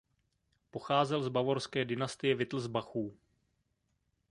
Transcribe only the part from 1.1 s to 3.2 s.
z bavorské dynastie Wittelsbachů.